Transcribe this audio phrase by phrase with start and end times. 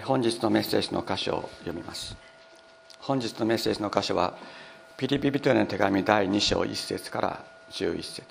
[0.00, 2.16] 本日のメッセージの箇所を読みます。
[3.00, 4.34] 本日のメッセージの箇所は
[4.96, 8.22] ピリピリトへの手紙第2章1節から11節。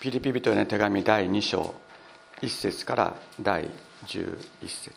[0.00, 1.74] ピリピリトへの手紙第2章
[2.42, 3.68] 1節から第
[4.06, 4.92] 11節。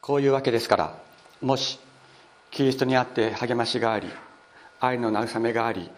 [0.00, 0.98] こういうわけですから
[1.42, 1.78] もし
[2.50, 4.08] キリストにあって励ましがあり
[4.80, 5.90] 愛の慰めがあり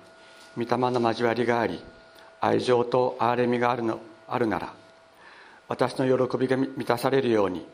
[0.56, 1.82] 御霊の交わりがあり
[2.40, 4.72] 愛情と憐れみがあるのあるなら
[5.68, 7.66] 私の喜びが満たされるように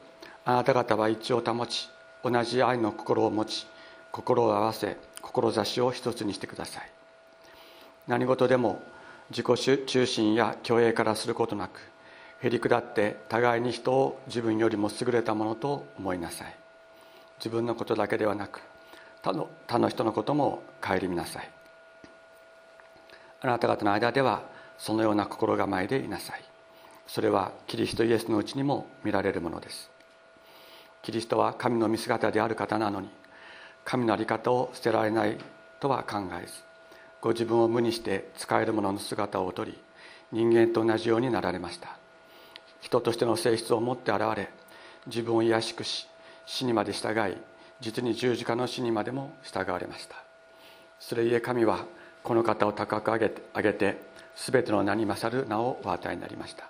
[0.45, 1.89] あなた方は一致を保ち
[2.23, 3.67] 同じ愛の心を持ち
[4.13, 6.91] 心を合わせ志を一つにしてください。
[8.07, 8.81] 何事でも
[9.31, 11.81] 自己中心や虚栄からすることなく
[12.41, 16.66] へり下って互いに人を自分よりも優れたものと思いなさい。
[17.39, 18.61] 自分のことだけではなく
[19.23, 21.51] 他の他の人のことも顧みなさい。
[23.43, 24.43] あなた方の間では
[24.79, 26.45] そのような心構えでいなさい。
[27.07, 29.91] それはキリストイエスのうちにも見られるものです。
[31.03, 33.09] キリストは神の見姿である方なのに
[33.85, 35.39] 神の在り方を捨てられない
[35.79, 36.53] とは考えず
[37.21, 39.79] ご自分を無にして使える者の姿をとり
[40.33, 41.97] 人間と同じようになられました。
[42.81, 44.49] 人としての性質を持って現れ
[45.07, 46.09] 自分を卑しくし
[46.47, 47.37] 死にまで従い
[47.81, 50.17] 実に十字架の死にまでも従われました。
[50.99, 51.85] それゆえ神は
[52.23, 54.01] この方を高く上げて上げて
[54.35, 56.65] 全ての名に勝る名をお与えになりました。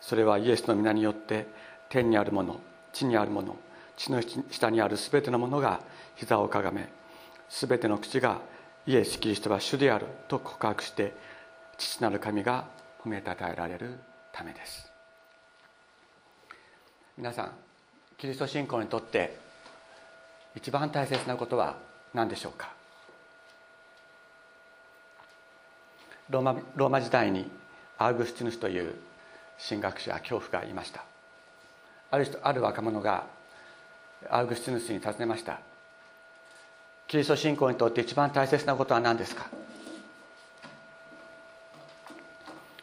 [0.00, 1.46] それはイエスの皆によって
[1.88, 2.60] 天にあるもの
[2.92, 3.56] 地にあるもの
[3.96, 5.80] 地の下にある全てのものが
[6.14, 6.88] 膝をかがめ
[7.48, 8.40] 全ての口が
[8.86, 11.14] イエス・キリストは主であると告白して
[11.78, 12.66] 父なる神が
[13.02, 13.98] 褒めたたえられる
[14.32, 14.92] ためです。
[17.16, 17.63] 皆さん
[18.18, 19.36] キリスト信仰にとって
[20.54, 21.76] 一番大切なことは
[22.14, 22.72] 何でしょうか？
[26.30, 27.50] ローマローマ時代に
[27.98, 28.94] アーグスティヌスという
[29.68, 31.04] 神学者恐怖がいました。
[32.10, 33.26] ある人ある若者が
[34.30, 35.60] アーグスティヌスに尋ねました。
[37.08, 39.50] キリスト信仰にとって一番大切なことは何ですか？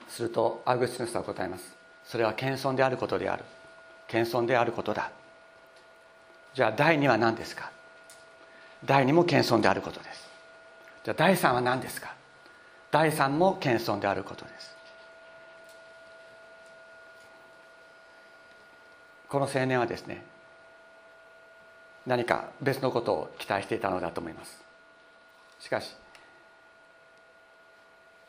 [0.08, 1.74] するとアーグスティヌスは答えます。
[2.06, 3.44] それは謙遜であることである。
[4.08, 5.10] 謙遜であることだ。
[6.54, 7.72] じゃあ第2は何ですか？
[8.84, 10.30] 第2も謙遜であることです。
[11.04, 12.14] じゃあ第3は何ですか？
[12.92, 14.76] 第3も謙遜であることです。
[19.30, 20.26] この青年はですね
[22.06, 24.62] 何か別のことを期待していたのだと思います。
[25.60, 25.96] しかし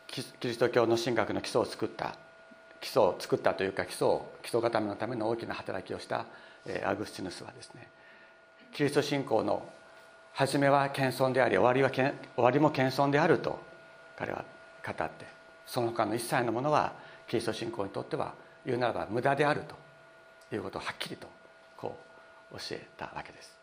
[0.07, 2.15] キリスト教の神学の基礎を作った
[2.81, 6.27] 基礎を作ったというか基礎を基礎固めのための大きな働きをした
[6.85, 7.89] アグスティヌスはですね
[8.73, 9.63] キリスト信仰の
[10.33, 13.59] 初めは謙遜であり終わりは終わりも謙遜であると
[14.17, 14.45] 彼は
[14.85, 15.27] 語って
[15.67, 16.93] その他の一切のものは
[17.29, 18.35] キリスト信仰にとっては
[18.65, 19.63] 言うならば無駄である
[20.51, 21.27] ということをはっきりと
[21.77, 21.99] こ
[22.53, 23.59] う教えたわけです。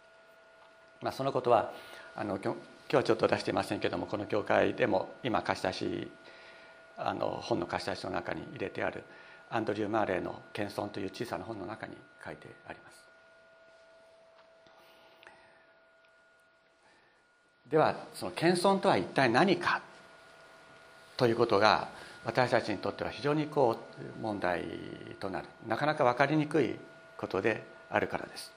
[1.01, 1.71] まあ、そのことは
[2.15, 2.55] あの今
[2.89, 6.11] 日はちょっと出していませんけどもこの教会でも今貸し出し
[6.97, 9.03] あの本の貸し出しの中に入れてある
[9.49, 13.08] アンドリュー・マーレーの「謙遜」という小さな本の中に書いてあります。
[17.69, 19.81] ではその謙遜とは一体何か？
[21.17, 21.89] ということが
[22.25, 24.63] 私たちにとっては非常にこう問題
[25.19, 25.47] となる。
[25.67, 26.75] なかなか分かりにくい
[27.17, 28.51] ことであるからです。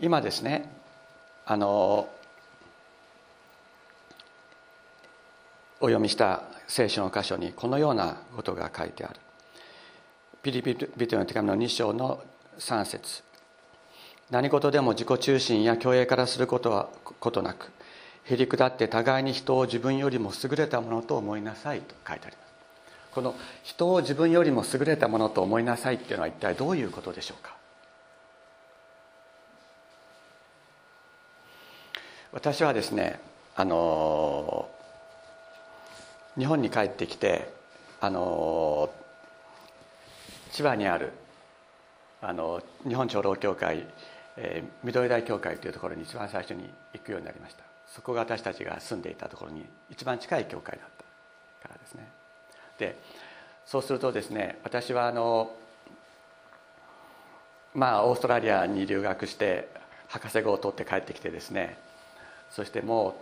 [0.00, 0.68] 今ですね
[1.46, 2.08] あの
[5.80, 9.20] お読みした聖書の箇所にこのようなことが書いてある。
[10.42, 12.22] ピリピリの手紙の2章の
[12.58, 13.22] 3節。
[14.32, 16.88] 何事でも自己中心や虚栄からすることは
[17.20, 17.70] ことなく
[18.24, 22.52] へり下って互いに人を自分よりも優れたものと思いなさいと書いてあります。
[23.14, 27.54] この人を自分よりも優れたものと思いなさいっていうのは一体どういうことでしょうか？
[32.32, 33.20] 私はですね
[33.54, 34.70] あの
[36.38, 37.52] 日本に帰ってきて
[38.00, 38.88] あの
[40.52, 41.12] 千葉にある
[42.22, 43.86] あの日本長老協会
[44.36, 47.64] えー、緑台教会というところに一番最初に行くようになりました。
[47.86, 50.88] そこが私たちが住んでいたところに一番近い教会だっ
[51.60, 52.08] たからですね。
[52.78, 52.96] で
[53.66, 55.52] そうするとですね私はあの
[57.74, 59.68] まあオーストラリアに留学して
[60.08, 61.76] 博士号を取って帰ってきてですね
[62.50, 63.16] そしても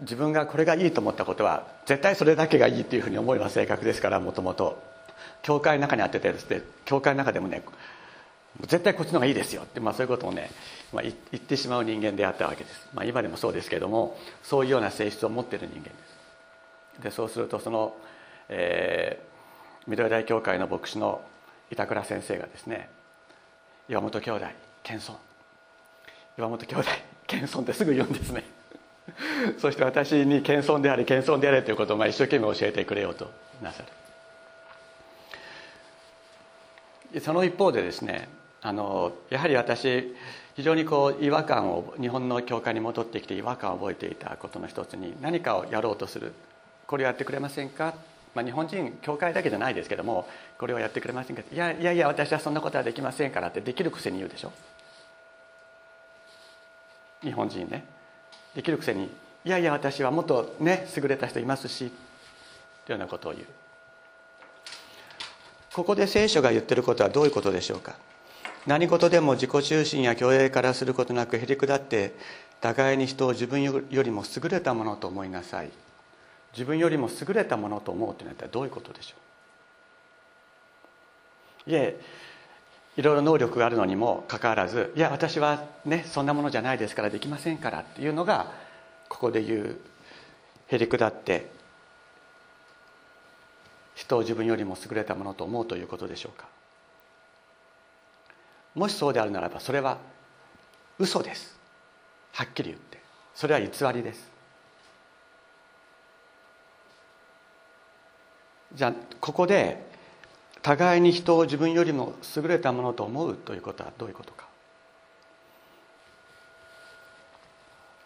[0.00, 4.94] う自分がこれがいいと思ったことは絶対それだけがいいというふうに思いは性格ですからもともと。
[5.42, 7.62] 教会の中にあっててですね教会の中でもね
[8.60, 10.50] 絶対こっちの方がいいですよって、まあ、そういうことをね、
[10.92, 17.02] まあ、言ってしまう人間であったわけです、まあ、今でもそうですけどもそういうような性質を持っている人間です。
[17.02, 17.96] でそうするとその、
[18.48, 21.20] えー、緑大教会の牧師の
[21.70, 22.88] 板倉先生がですね
[23.88, 24.46] 岩本兄弟
[24.82, 25.16] 謙遜。
[26.38, 26.88] 岩本兄弟
[27.26, 28.44] 謙遜ってすぐ言うんですね。
[29.58, 33.30] そして私に謙遜であれ謙遜であれということをまあ一生懸命教えてくれようと
[33.60, 33.82] なさ
[37.12, 37.20] る。
[37.20, 38.28] その一方でですね
[38.66, 40.16] あのやはり私
[40.56, 46.32] 非常にこう違和感を日本の教会に戻ってきて違和感を覚えていたことの一つに何かをやろうとする。
[46.86, 47.94] これをやってくれませんか、
[48.34, 50.26] まあ、日本人教会だけじゃないですけども
[50.58, 51.42] これをやってくれませんか？
[51.52, 54.52] いやいやいや私はそんなことはできませんからってできるくせに言うでしょ。
[57.22, 57.84] 日本人ね。
[58.54, 59.10] できるくせに
[59.44, 61.90] いやいや私はもっとね優れた人いますし
[62.86, 63.46] というようなことを言う。
[65.74, 67.96] ここで聖書が言ってることはどういうことでしょうか？
[68.66, 72.14] 何事でも自己中心や虚栄からすることなくへりくだって
[72.60, 75.70] 互いに人を自分よりも優れたものと思いなさい。
[76.52, 79.16] 自分よりも優れたものと思うというのはどういうことでしょ
[81.66, 81.70] う？
[81.70, 82.00] いえ
[82.96, 88.52] いろいろ能力があるのにもかかわらずいや私はねそんなものじゃないですからできませんからっていうのが
[89.08, 89.76] ここで言う
[90.68, 91.50] へりくだって
[93.96, 96.46] 人を自分よりも優れたものと思うということでしょうか？
[98.74, 99.98] もしそうであるならばそれは
[100.98, 101.56] 嘘です。
[102.32, 102.98] はっきり言って。
[103.34, 104.30] それは偽りです。
[108.74, 109.84] じゃあここで
[110.62, 114.46] 互いに人を自分よりも優れたものと思うということはどういうことか。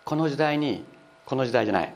[0.05, 0.85] この時代に
[1.25, 1.95] この時代じゃない。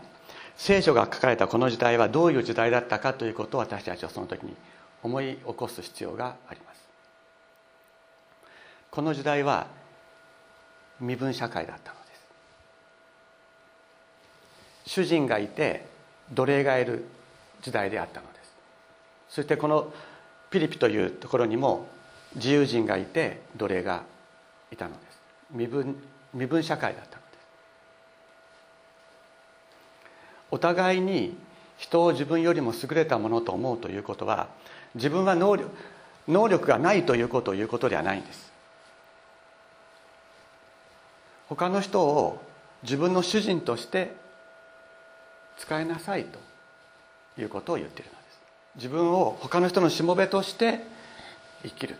[0.56, 4.54] 聖書が書かれたこの時代はどういう時代だったかということを私たちはその時に
[5.02, 6.71] 思い起こす必要があります。
[8.92, 9.68] この時代は
[11.00, 12.12] 身分社会だったので
[14.84, 14.90] す。
[14.90, 15.86] 主人がいて
[16.30, 17.06] 奴隷がいる
[17.62, 18.54] 時代であったのです。
[19.30, 19.90] そしてこの
[20.50, 21.86] ピリピというところにも
[22.34, 24.02] 自由人がいて奴隷が
[24.70, 25.22] いたのです。
[25.50, 25.96] 身分
[26.34, 27.38] 身分社会だったのです。
[30.50, 31.34] お互いに
[31.78, 34.48] 人を自分よりも優れたものと思うということは
[34.94, 35.70] 自分は能力
[36.28, 38.51] 能力がないということを言うことではないんです。
[41.54, 42.42] 他の人を
[42.82, 44.14] 自分の主人として
[45.58, 46.38] 使いなさいと
[47.40, 48.40] いうことを言っているのです。
[48.76, 50.80] 自分を他の人のしもべとして
[51.62, 51.96] 生きる。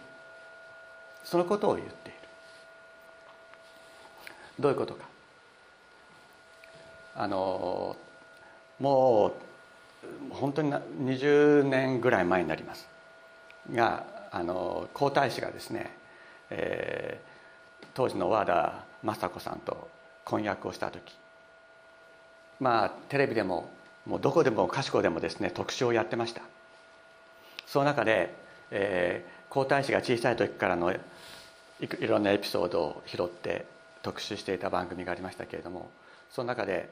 [1.22, 2.18] そのことを言っている。
[4.58, 5.04] どういうことか。
[7.14, 7.94] あの
[8.80, 9.32] もう
[10.30, 12.88] 本当に20年ぐらい前になります
[13.70, 15.94] があの皇太子がですね、
[16.48, 17.31] えー、
[17.94, 19.88] 当時の和田雅子さんと
[20.24, 21.14] 婚約をした時。
[22.60, 23.70] まあテレビでも
[24.06, 26.42] もうどこでもかしこでもですね特集をやってました。
[27.66, 28.34] その中で、
[28.70, 30.98] えー、皇太子が小さい時からのい
[31.80, 33.66] いろんなエピソードを拾って
[34.02, 35.90] 特集していた番組がありましたけれども
[36.30, 36.90] その中で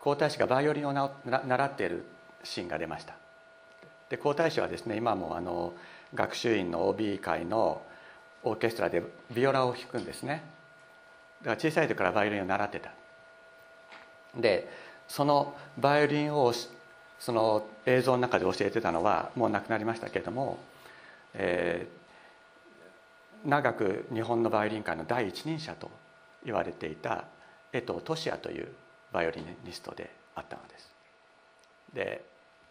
[0.00, 2.04] 皇太子がバイオリンを習っている
[2.44, 3.14] シーンが出ました。
[4.08, 5.72] で皇太子はですね今もあの
[6.14, 7.82] 学習院の OB 会の
[8.42, 10.42] オーケストラでビオラを弾くんですね。
[11.42, 12.90] だから小さい時からバイオリンを習ってた。
[14.36, 14.68] で
[15.08, 16.52] そのバイオリンを
[17.18, 20.58] その映像の中で教えてたのはもう亡くなりましたけれども、
[21.34, 25.90] えー、長く日本のバイオリン界の第一人者と
[26.44, 27.24] 言われていた
[27.72, 28.68] 江藤俊也という
[29.12, 30.90] バイオリニストであったのです。
[31.92, 32.24] で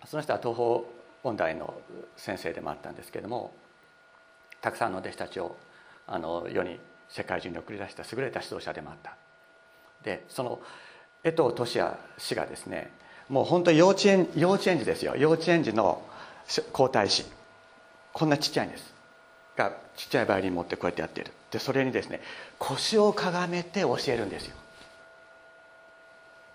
[0.05, 0.85] その人は東方
[1.23, 1.73] 音大の
[2.15, 3.53] 先生でもあったんですけれども
[4.61, 5.55] たくさんの弟子たちを
[6.07, 9.15] あの世に世界中に送り出した優れた指導者でもあった。
[10.03, 10.59] でその
[11.23, 12.91] 江藤俊也氏がですね
[13.27, 15.15] もう本当幼稚園幼稚園児ですよ。
[15.15, 16.01] 幼稚園児の
[16.71, 17.25] 皇太子
[18.13, 18.93] こんなちっちゃいんです。
[19.55, 21.31] がちっちゃいバイオリン持ってこうやってやってる。
[21.51, 22.21] でそれにですね
[22.57, 24.55] 腰をかがめて教えるんですよ。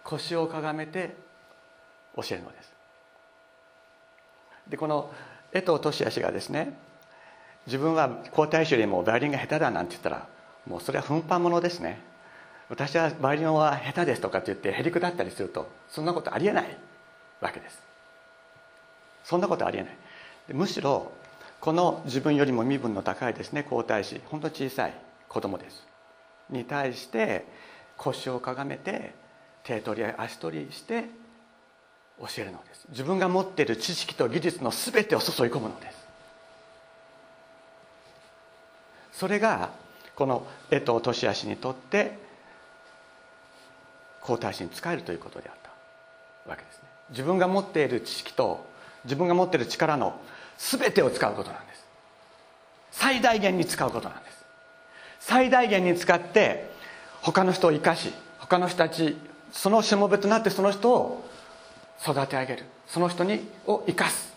[0.03, 1.15] 腰をかがめて
[2.17, 2.73] 教えるのです。
[4.69, 5.13] でこの
[5.53, 6.77] 江藤俊也氏がですね
[7.67, 10.27] 自分は皇太子よりもバイオリンが下手だなんて言ったら
[10.67, 12.01] もうそれは奮発ものですね。
[12.69, 16.77] 私はバイオリンは下手ですとかって言ってへりくだったりするとそんなことありえない
[17.41, 17.83] わけです。
[19.25, 19.97] そんなことありえない。
[20.53, 21.13] むしろ
[21.61, 24.95] この自分よりも身分の高いですね皇太子本当小さい
[25.29, 25.87] 子供です。
[26.51, 27.47] に対して
[27.97, 29.15] 腰をかがめて
[29.63, 31.05] 手取り足取りして
[32.19, 32.87] 教えるのです。
[32.91, 36.04] 自分が持っている知識と技術の全てを注ぎ込むのです。
[39.15, 39.71] それが
[40.17, 42.19] この江藤利康にとって
[44.21, 46.89] 皇太子に仕えるということであったわけですね。
[47.11, 48.67] 自分が持っている知識と
[49.05, 50.19] 自分が持っている力の
[50.59, 51.85] 全てを使うことなんです。
[52.91, 54.45] 最大限に使うことなんです。
[55.21, 56.71] 最大限に使って
[57.23, 59.17] 他の人を生かし他の人たち
[59.53, 61.25] そのしもべとなってその人を
[62.03, 62.65] 育て上げる。
[62.87, 64.35] その人にを生かす。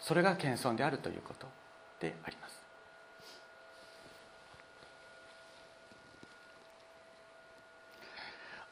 [0.00, 1.46] それが謙遜であるということ
[2.00, 2.55] であります。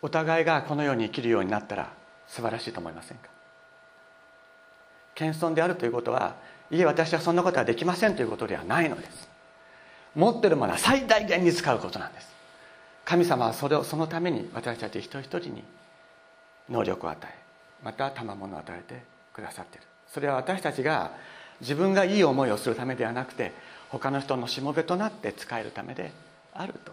[0.04, 1.90] お互いがこのように生きるようになったら
[2.28, 3.30] 素晴らしいと思いませんか？
[5.14, 6.34] 謙遜であるということは
[6.70, 9.26] いえ私はそんなことはできませんということではないのです。
[10.14, 12.28] 持ってるものは最大限に使うことなんです。
[13.06, 15.64] 神様はそれをそのために私たち一人一人に
[16.68, 17.34] 能力を与え
[17.82, 19.86] また賜物を与えてくださっている。
[20.12, 21.12] それは私たちが
[21.62, 23.52] 自分がいい思いをするためではなくて
[23.88, 26.12] 他の人のしもべとなって使えるためで
[26.52, 26.92] あると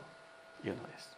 [0.65, 1.10] いうのです。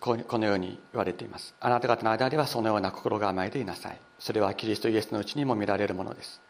[0.00, 1.54] このように言われています。
[1.60, 4.00] あなた方の間ではそのような心構えでいなさい。
[4.18, 6.40] それはキリストイエスのうちにも見られるものです。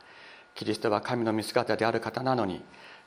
[0.54, 2.62] キリストは神の見姿である方なのに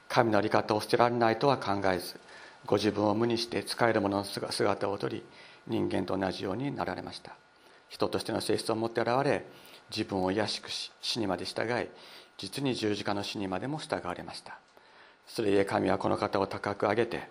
[0.10, 2.20] 神の在り方を捨てられないとは考えず
[2.66, 5.24] ご自分を無にして使える者の姿をとり
[5.68, 7.32] 人間と同じようになられました。
[7.90, 9.46] 人としての性質を持って現れ
[9.90, 11.88] 自分を卑しくし死にまで従い
[12.38, 14.58] 実に十字架の死にまでも従われました。
[15.26, 17.30] それゆえ神はこの方を高く上げて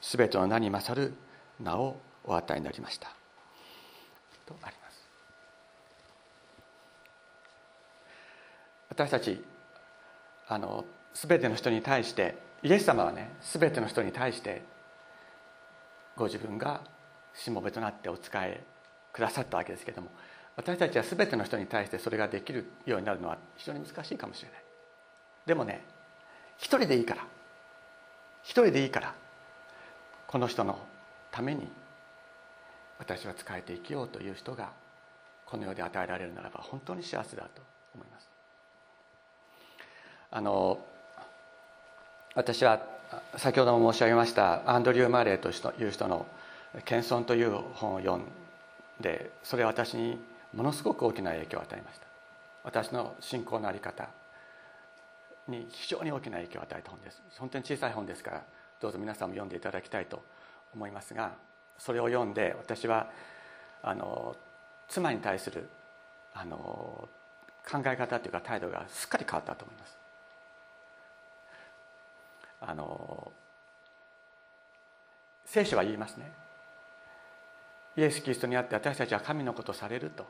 [0.00, 1.14] 全ての名に勝る
[1.58, 3.14] 名をお与えになりました。
[4.46, 5.08] とあります。
[8.88, 9.42] 私たち
[10.48, 14.62] あの全ての人に対してイエス様はね全ての人に対して
[16.16, 16.82] ご自分が
[17.34, 18.62] しもべとなってお仕え
[19.12, 20.10] くださったわけですけれども
[20.56, 24.62] 私たちは全ての人に対してそれができるようになるのは非常に難しいかもしれない。
[25.46, 25.82] でもね
[26.58, 27.26] 一人でいいから
[28.42, 29.14] 一人でいいから
[30.26, 30.78] この人の
[31.30, 31.66] ために
[33.02, 34.70] 私は仕えて生きようという人が
[35.44, 37.60] この世で与えられるならば本当に幸せだと
[37.96, 38.28] 思います。
[40.30, 40.78] あの
[42.36, 42.80] 私は
[43.36, 46.26] 先ほども申し上げましたアンドリュー・マーレーという人の
[46.86, 48.24] 「謙遜」という本を読ん
[49.00, 52.06] でそれは私にものすごく大きな影響を与えました。
[52.62, 54.08] 私の信仰の在り方
[55.48, 57.20] に非常に大きな影響を与えた本です。
[57.36, 58.44] 本当に小さい本ですから
[58.80, 60.22] どうぞ皆さんも読んでいただきたいと
[60.72, 61.32] 思いますが
[61.84, 63.10] それを読んで私は
[63.82, 64.36] あの
[64.86, 65.68] 妻に対する
[66.32, 67.08] あの
[67.68, 69.98] 考え方というか態度がすっかり変わったと思います。
[72.60, 73.32] あの
[75.44, 76.30] 聖書は言いますね。
[77.96, 80.24] イエス・キリストにあって私たちは神のことされると。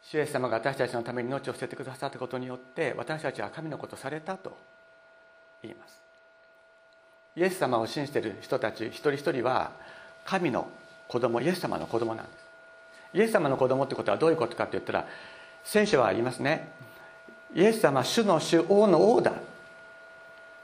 [0.00, 4.56] 主イエス様が私たちのために命を捨ててくださったことによって私たちは神のことされたと
[5.62, 6.01] 言います。
[7.36, 9.70] イエス様を信じている人たち一人一人は
[10.24, 10.68] 神の
[11.08, 12.36] 子供イエス様の子供なんです。
[13.14, 15.06] イエス様の子供ってことはどういうことかって言ったら
[15.64, 16.68] 聖書は言いますね。
[17.54, 19.32] イエス様主の主王の王だ。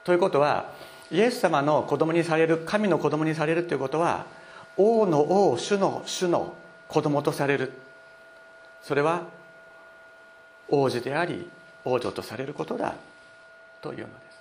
[0.03, 0.71] ということは
[1.11, 4.25] イエス様の子供にされる神の子供にされるということは
[4.77, 6.53] 王の王主の主の
[6.87, 7.73] 子供とされる。
[8.81, 9.23] それは
[10.69, 11.49] 王子であり
[11.83, 12.95] 王女とされることだ。
[13.81, 14.39] というのです。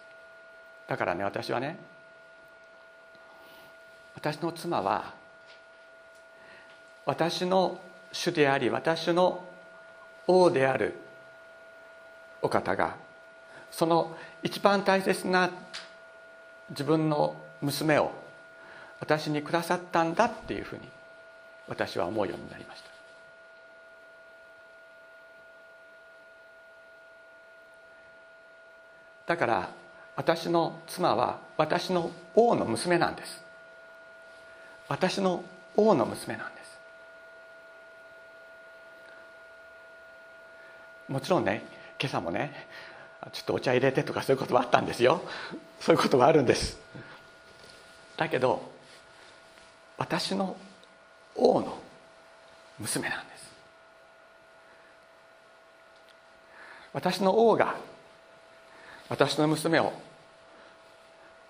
[0.89, 1.79] だからね私はね
[4.19, 5.15] 私の妻は
[7.07, 7.79] 私の
[8.11, 9.45] 主であり私の
[10.27, 10.95] 王である
[12.43, 12.97] お方が
[13.71, 15.53] その一番大切な
[16.71, 18.11] 自分の娘を
[18.99, 20.83] 私にくださったんだっていうふうに
[21.69, 22.89] 私は思うようになりました。
[29.27, 29.69] だから
[30.17, 33.48] 私の妻は私の王の娘なんです。
[34.89, 35.45] 私の
[35.77, 36.79] 王の娘なんです。
[41.09, 41.63] もちろんね
[42.01, 42.53] 今朝もね
[43.33, 45.23] ちょっとお茶入れてとかそういうことはあったんですよ。
[45.81, 46.79] そういうことはあるんです。
[48.17, 48.71] だけど
[49.97, 50.57] 私の
[51.35, 51.79] 王の
[52.79, 53.53] 娘なんです。
[56.93, 57.77] 私の王が
[59.09, 59.93] 私の娘を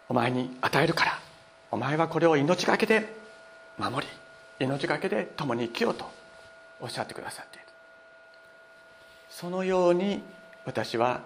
[0.08, 1.18] お前に与えるから
[1.70, 3.16] お前はこれを命がけで
[3.78, 4.12] 守り
[4.60, 6.10] 命がけで共に生きようと
[6.80, 7.66] おっしゃってくださっている。
[9.30, 10.22] そのように
[10.64, 11.22] 私は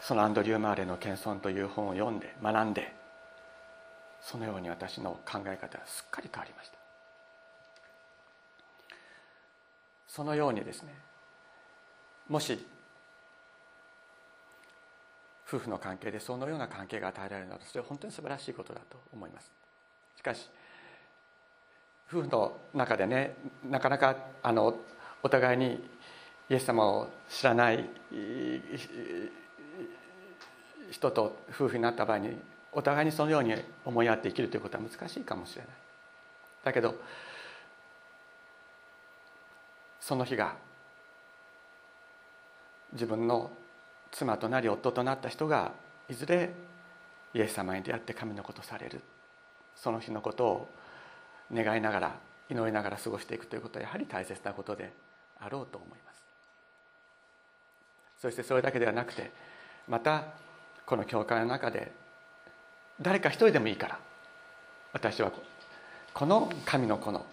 [0.00, 2.94] そのアンドリュー・マーレの「謙遜」という本を読んで学んで
[4.20, 6.78] そのように私の考え方はすっかり変わりました。
[10.08, 10.94] そのようにですね
[12.28, 12.66] もし
[15.46, 19.52] 夫婦の関係でそのような関係が与えられるならそれは本当に素晴らしいことだと思います。
[20.16, 20.48] しかし
[22.12, 24.76] 夫婦の中でねなかなかあの
[25.22, 25.82] お互いに
[26.50, 27.88] イエス様を知らない
[30.90, 32.36] 人と夫婦になった場合に
[32.70, 33.54] お互いにそのように
[33.86, 35.70] 思い合って生きるということは難しいかもしれない。
[36.64, 36.96] だけど
[39.98, 40.56] その日が
[42.92, 43.50] 自分の
[44.10, 45.72] 妻となり夫となった人が
[46.10, 46.52] いずれ
[47.32, 49.00] イエス様に出会って神のことされる。
[49.74, 50.68] その日のことを
[51.54, 52.16] 願いながら
[52.50, 54.92] 祈りながら過ごしていくということはやはり大切なことで
[55.38, 56.22] あろうと思います。
[58.20, 59.32] そしてそれだけではなくて
[59.88, 60.24] また
[60.86, 61.90] この教会の中で
[63.00, 63.98] 誰か一人でもいいから
[64.92, 65.32] 私は
[66.14, 67.26] この神の子の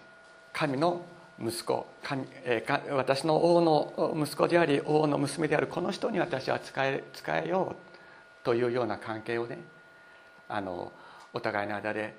[0.52, 1.02] 神の
[1.40, 9.58] 息子神、えー、私の王の息子であり王の娘であるこの人に私は使え使えようというような関係をね
[10.48, 10.92] あの
[11.32, 12.14] お互いの間で、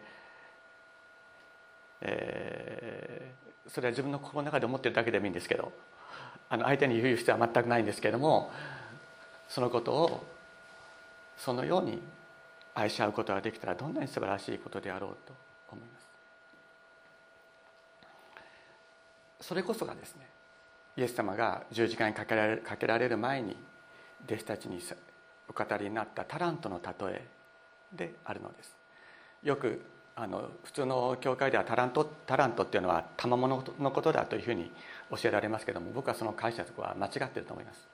[2.01, 5.71] えー、それは自分の心の中で思ってるだけでもいいんですけど
[6.49, 8.51] あの相手に言う必要は全くないんですけども
[9.47, 10.25] そのことを
[11.37, 12.01] そのように
[12.73, 15.33] 愛し合うことができたらどんなに素晴らしいことであろうと
[15.71, 15.99] 思いま
[19.39, 19.47] す。
[19.47, 20.27] それこそがですね
[20.97, 23.57] イエス様が十字架にかけられかけられる前に
[24.25, 24.79] 弟子たちに
[25.49, 27.27] お語りになったタラントの例え
[27.91, 28.75] であるのです。
[29.43, 29.81] よく
[30.15, 34.71] あの普通の教会ではタラントタラントっていうのは賜物のことだというふうに
[35.09, 37.87] 教えられますけども僕はその解釈は間違ってると思います。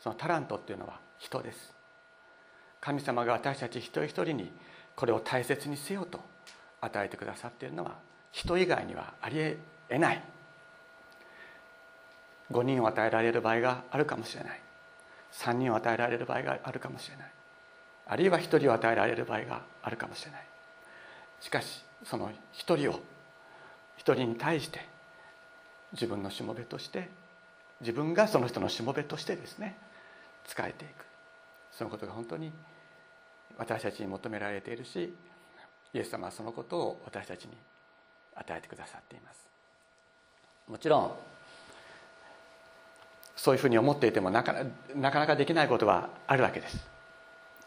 [0.00, 1.74] そのタラントっていうのは人です。
[2.80, 4.52] 神様が私たち一人一人に
[4.94, 6.20] これを大切にせよと
[6.80, 7.96] 与えてくださっているのは
[8.30, 9.58] 人以外にはありえ
[9.98, 10.22] ない。
[12.52, 14.60] 5人を与えられる場合があるかもしれない。
[15.32, 17.32] 3人を与えられる場合があるかもしれない。
[18.06, 20.46] あるいは1人を与えられる場合があるかもしれない。
[21.40, 22.32] しかしその1
[22.76, 22.94] 人を
[23.98, 24.86] 1人に対して
[25.92, 27.08] 自分のしもべとして
[27.80, 29.76] 自分がその人のしもべとしてですね
[30.46, 31.04] 仕えていく。
[31.72, 32.52] そのことが本当に
[33.56, 35.14] 私たちに求められているし
[35.94, 37.52] イエス様はそのことを私たちに
[38.34, 39.48] 与えてくださっています。
[40.68, 41.12] もちろん
[43.36, 44.52] そういうふうに思っていてもなか
[44.94, 46.78] なかできないことはあるわけです。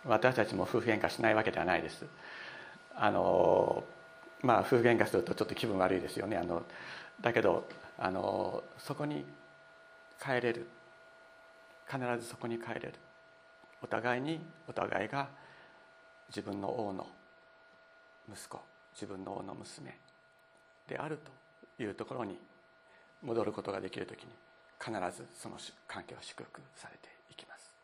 [0.05, 2.05] 私たちも夫婦喧嘩しないわけではないです。
[2.95, 3.83] あの
[4.41, 6.37] まあ夫婦喧嘩するとちょっと気分悪いですよね。
[6.37, 6.63] あの
[7.21, 9.25] だけどあのそこに
[10.21, 10.67] 帰れる。
[11.91, 12.93] 必ずそこに帰れる。
[13.81, 15.27] お互いにお互いが
[16.29, 17.05] 自分の王の
[18.31, 18.61] 息子
[18.93, 19.97] 自分の王の娘
[20.87, 21.19] である
[21.77, 22.37] というところに
[23.21, 24.29] 戻ることができる時に
[24.79, 27.75] 必ずその関係は祝福されていきます。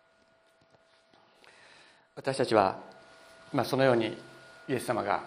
[2.16, 2.80] 私たちは、
[3.54, 4.18] まあ、そのように
[4.68, 5.24] イエス様が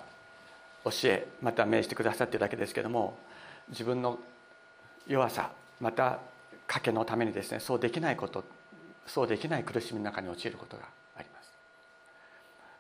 [0.85, 3.19] 教えまた命じてくださっているだけですけども
[3.69, 4.19] 自分の
[5.07, 5.51] 弱さ
[5.81, 6.19] また
[6.69, 8.45] 賭けのためにですねそうできないこと
[9.07, 10.85] そうできない苦しみの中に陥ることが
[11.17, 11.51] あります。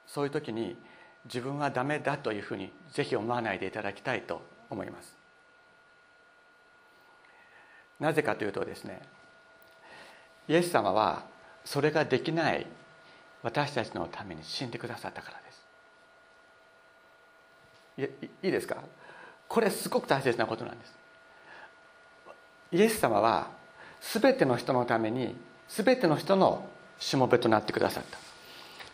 [0.06, 0.76] そういう時に
[1.24, 5.16] 自分はダメだというふうにぜひ思わないでいただきたいと思います。
[7.98, 9.02] なぜかというとですね
[10.48, 11.24] イエス様は
[11.64, 12.66] それができない
[13.42, 15.49] 私たちのために死んでくださったからです。
[18.42, 18.76] いいですか？
[19.48, 20.94] これすごく大切なことなんです。
[22.72, 23.48] イエス様は
[24.00, 25.34] 全ての人のために
[25.68, 28.18] 全ての人のしもべとなってくださった、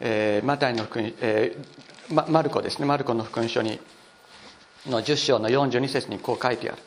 [0.01, 2.87] えー、マタイの福音、えー、マルコですね。
[2.87, 3.81] マルコの福音書に
[4.87, 6.83] の10章の42節にこう書いてある。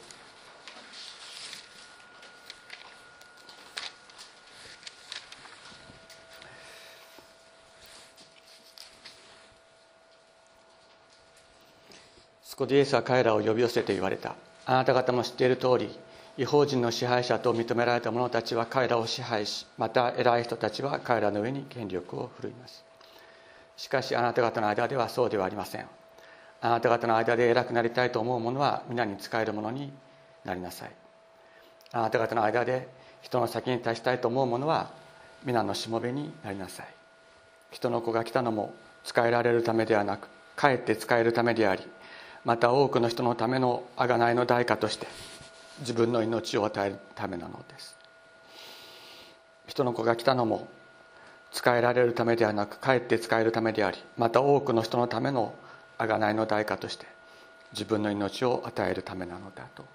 [12.59, 14.35] こでイエスは彼らを呼び寄せて言われた。
[14.65, 15.97] あなた方も知っている通り
[16.37, 22.83] 違法人の支配者と認められた者たちは彼らを支配しまた偉い人たちは彼らの上に権力を振るいます。
[23.77, 25.87] しかしあなた方の間ではそうではありません。
[26.61, 29.91] あなた方の間で偉くなりたいと思う者は皆に仕える者に
[30.43, 30.91] なりなさい。
[31.93, 32.89] あなた方の間で
[33.21, 34.91] 人の先に立ちたいと思う者は
[35.45, 36.87] 皆のしもべになりなさい。
[37.71, 38.73] 人の子が来たのも
[39.05, 41.83] 使えられるためではなくかえって使えるためであり
[42.49, 45.05] また多くの人のための贖いの代価として
[45.81, 47.95] 自分の命を与えるためなのです。
[49.67, 50.67] 人の子が来たのも
[51.51, 55.53] 使えられるためではなくかえって使えるためでありまた多くの人のための
[55.99, 57.05] 贖いの代価として
[57.71, 59.85] 自分の命を与えるためなのだと。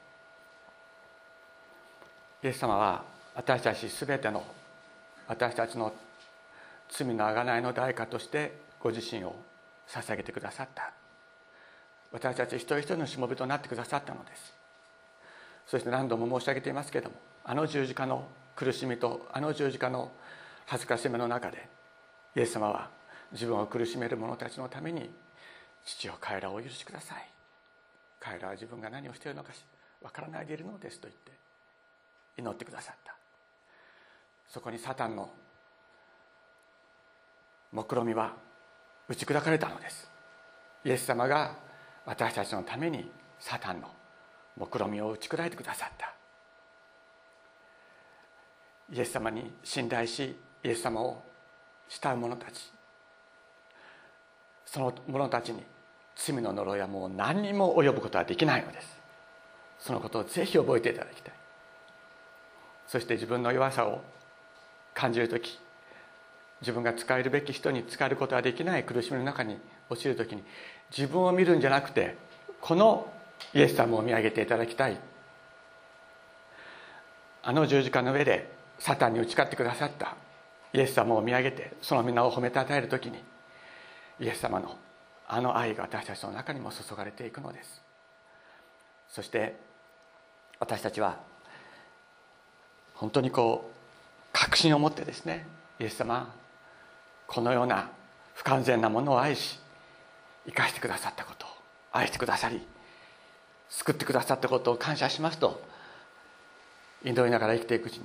[2.44, 3.02] イエス様は
[3.34, 4.44] 私たち全ての
[5.26, 5.92] 私たちの
[6.88, 9.34] 罪の贖いの代価としてご自身を
[9.88, 10.92] 捧げてくださった。
[12.14, 14.54] 私たち一人一人のしもべとなってくださったのです。
[15.66, 20.12] そして何度も申し上げていますけれどもあの十字架の苦しみとあの十字架の
[20.66, 21.68] 恥ずかしめの中で
[22.36, 22.88] イエス様は
[23.32, 25.10] 自分を苦しめる者たちのために
[25.84, 27.28] 父を彼らをお許しください。
[28.20, 29.50] 彼らは自分が何をしているのか
[30.00, 31.32] わからないでいるのですと言って
[32.38, 33.16] 祈ってくださった。
[34.48, 35.30] そこにサタンの
[37.72, 38.34] 目論みは
[39.08, 40.08] 打ち砕かれたのです。
[40.84, 41.73] イエス様が
[42.06, 43.88] 私たちのためにサタンの
[44.56, 46.12] 目論みを打ち砕いてくださった。
[48.92, 51.22] イエス様に信頼しイエス様を
[51.88, 52.72] 慕う者たち。
[54.66, 55.62] その者たちに
[56.16, 59.00] 罪の呪いはもう何にも及ぶことはできないのです。
[59.78, 61.34] そのことをぜひ覚えていただきたい。
[62.86, 64.02] そして自分の弱さを
[64.94, 65.58] 感じる時
[66.60, 69.58] 自分が使えるべき人に使えることができない苦しみの中に
[69.90, 70.42] 落ちる時に
[70.90, 72.16] 自分を見るんじゃなくて
[72.60, 73.06] この
[73.52, 74.98] イエス様を見上げていただきたい。
[77.42, 80.16] あの十字架の上でサタンに打ち勝ってくださった
[80.72, 83.22] イエス様を見上げてその皆を褒めたたえる時に
[84.18, 84.78] イエス様の
[85.26, 87.82] あの愛が私たちの中にも注がれていくのです。
[89.08, 89.56] そして
[90.58, 91.18] 私たちは
[92.94, 93.74] 本当にこう
[94.32, 95.46] 確信を持ってですね
[95.78, 96.34] イエス様
[97.26, 97.90] このような
[98.34, 99.60] 不完全なものを愛し
[100.46, 101.48] 生かしてくださったことを
[101.92, 102.60] 愛してくださり
[103.68, 105.60] 救ってくださったことを感謝しますと
[107.04, 108.04] 祈りながら生きていくうちに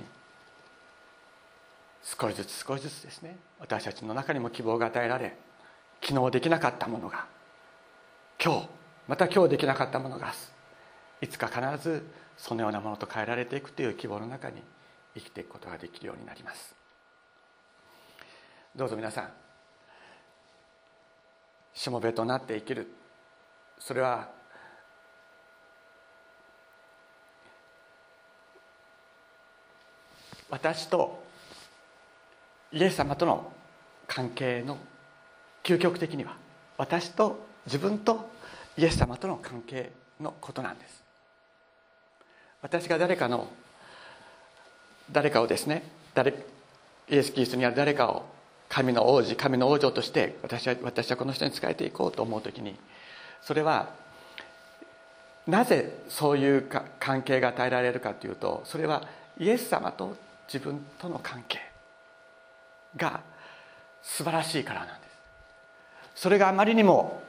[2.02, 5.36] 少しずつ少しずつですね私たちの中にも希望が与えられ
[6.02, 7.26] 昨日できなかったものが
[8.42, 8.68] 今日
[9.06, 10.32] また今日できなかったものが
[11.20, 14.62] いつか必ずそのようなものと変えられていくという希望の中に
[15.14, 16.74] 生きていくことができるようになります。
[18.74, 19.39] どうぞ皆さん
[21.74, 22.88] しもべとなって生きる。
[23.78, 24.28] それは
[30.50, 31.22] 私と
[32.72, 33.52] イエス様との
[34.06, 34.76] 関係の
[35.62, 36.36] 究極的には
[36.76, 38.28] 私と自分と
[38.76, 41.02] イエス様との関係のことなんです。
[42.62, 43.48] 私が誰かの
[45.10, 45.82] 誰かをですね
[46.14, 46.32] 誰
[47.08, 48.24] イエス・キリストにある誰かを
[48.70, 52.76] 神の王子神の王女として私は私はこの人に仕えていこうと思う時に
[53.42, 53.90] それは
[55.46, 56.68] なぜそういう
[57.00, 59.06] 関係が与えられるかというとそれは
[59.38, 61.58] イエス様と自分との関係
[62.96, 63.20] が
[64.02, 65.10] 素晴らしいからなんです。
[66.22, 67.22] それがあまりにも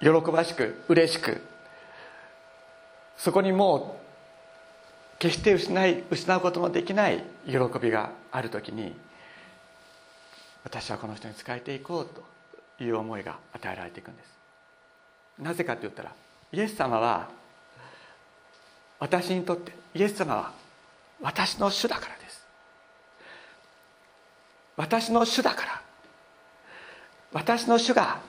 [0.00, 1.40] 喜ばしく嬉しく
[3.16, 3.96] そこにも
[5.16, 8.94] う決して失い失うことのできない喜びがある時に
[10.64, 12.06] 私はこの人に仕えていこう
[12.78, 14.38] という思いが与えられていくんです。
[15.38, 16.12] なぜかと言ったら
[16.52, 17.28] イエス様は
[18.98, 20.52] 私にとってイエス様は
[21.20, 22.46] 私の主だからです。
[24.76, 25.82] 私の主だから
[27.32, 28.20] 私の主が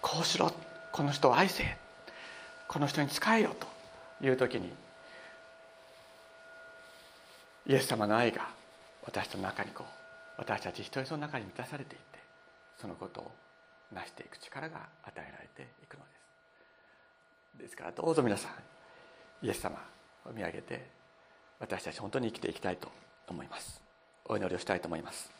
[0.00, 0.52] こうしろ
[0.92, 1.76] この人を愛せ
[2.68, 3.54] この人に仕えよ
[4.20, 4.72] という時に
[7.66, 8.48] イエス様の愛が
[9.04, 10.05] 私の中にこう
[10.36, 12.18] 私たち一人の中に満たされていって
[12.76, 13.32] そのことを
[13.92, 16.10] 成していく力が与えられていくので
[17.58, 17.62] す。
[17.62, 19.78] ですからどうぞ皆さんイエス様
[20.26, 20.90] を見上げて
[21.58, 22.90] 私たち本当に生きていきたいと
[23.28, 23.80] 思います。
[24.26, 25.30] お祈りをしたいと思います。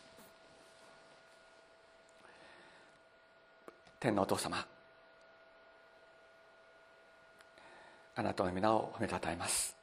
[4.01, 4.67] 天のお父様
[8.15, 9.77] あなたの皆を褒めたたえます。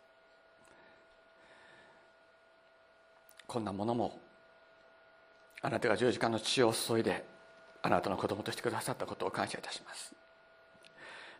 [3.45, 4.19] こんなものも
[5.63, 7.25] あなたが十字架の血を注いで
[7.81, 10.13] あなたの子供としてくださったことを感謝いたします。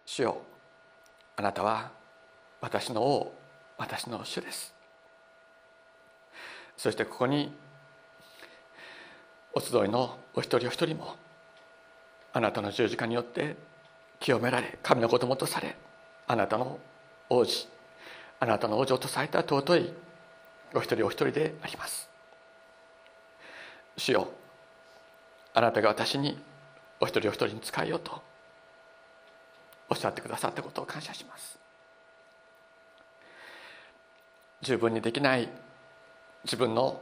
[0.06, 0.42] 主よ
[1.36, 1.92] あなたは
[2.62, 3.34] 私の王
[3.78, 4.74] 私の主です。
[6.78, 7.54] そしてここに
[9.54, 11.16] お集いのお一人お一人も
[12.32, 13.58] あなたの十字架によって
[14.20, 15.76] 清められ神の子供とされ
[16.28, 16.80] あなたの
[17.30, 17.68] 王子
[18.40, 19.94] あなたの王女とされた尊い
[20.74, 22.13] お一人お一人であります。
[23.98, 24.28] 主よ
[25.54, 26.38] あなたが私に
[27.00, 28.22] お一人お一人に使えようと
[29.90, 31.60] おっしゃってくださったことを感謝します。
[34.62, 35.50] 十分にできない
[36.46, 37.02] 自分の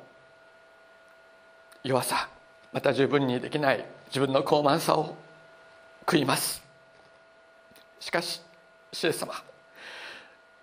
[1.84, 2.28] 弱さ
[2.74, 5.16] また十分にできない自分の傲慢さを
[6.06, 6.62] 悔います。
[8.00, 8.42] しかし
[8.92, 9.34] 主イエス様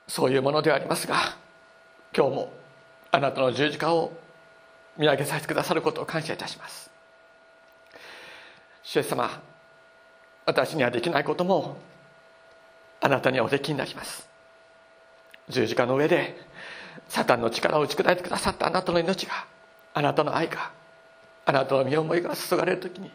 [0.06, 1.36] そういうものではありますが
[2.14, 2.52] 今日も
[3.12, 4.12] あなたの十字架を
[4.98, 6.90] 見上げさせてくださることを感謝いたします。
[8.82, 9.40] 主イエス様
[10.44, 11.76] 私にはできないことも
[13.00, 14.28] あなたにはおできになります。
[15.48, 16.36] 十字架の上で
[17.08, 19.46] サタンの力を打ち砕いてくださったあなたの命が
[19.94, 20.70] あなたの愛が
[21.46, 23.10] あなたの身思いが注がれる時に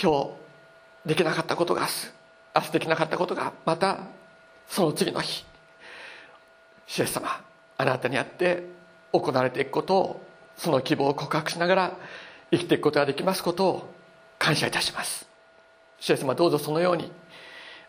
[0.00, 0.12] 今
[1.04, 1.92] 日できなかったことが明日
[2.54, 3.98] 明日できなかったことがまた
[4.68, 5.44] その次の日
[6.86, 7.42] 主イエス様
[7.76, 8.79] あなたにあって
[9.12, 11.96] 行われていくことをその希望を告白しながら
[12.50, 13.94] 生きていくことができますことを
[14.38, 15.28] 感謝いたします。
[15.98, 17.10] 主イエス様どうぞそのように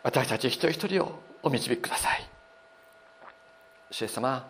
[0.02, 2.28] 私たち一人一人をお導きください。
[3.90, 4.48] 主イエス様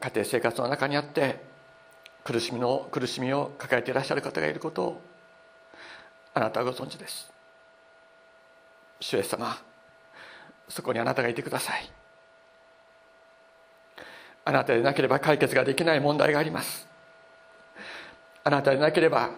[0.00, 1.44] 家庭生活の中にあって
[2.24, 5.00] 苦しみの苦しみを抱えていらっしゃる方がいることを
[6.34, 7.30] あなたはご存知です。
[9.00, 9.56] 主イエス様
[10.68, 11.99] そこにあなたがいてください。
[14.44, 16.86] あなたでなければ解決ができない問題があります。
[18.42, 19.30] あなたでなければ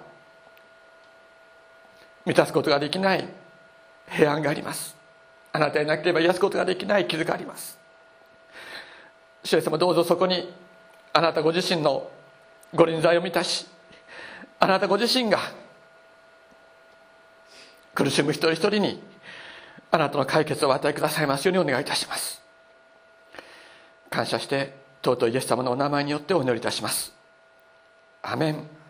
[2.25, 3.29] 満たすことができない
[4.09, 4.97] 平安があります。
[5.53, 7.79] あなたでなければ癒すことができない傷があります。
[9.45, 10.53] 主イエス様どうぞそこに
[11.13, 12.11] あなたご自身の
[12.75, 13.67] ご臨在を満たし
[14.61, 15.39] あなたご自身が
[17.95, 19.03] 苦しむ一人一人に
[19.91, 22.41] あなたの解決をお与えくださいますようにお願いいたします。
[24.09, 27.13] 感謝して尊いイエス様のお名前によってお祈りいたします。
[28.23, 28.82] アメン。